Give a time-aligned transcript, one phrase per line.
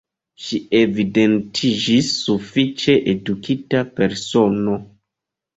[0.43, 4.81] Ŝi evidentiĝis sufiĉe edukita persono.